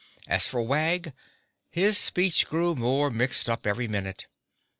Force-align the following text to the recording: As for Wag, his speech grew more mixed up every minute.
As 0.27 0.47
for 0.47 0.63
Wag, 0.63 1.13
his 1.69 1.95
speech 1.95 2.47
grew 2.47 2.73
more 2.73 3.11
mixed 3.11 3.47
up 3.47 3.67
every 3.67 3.87
minute. 3.87 4.25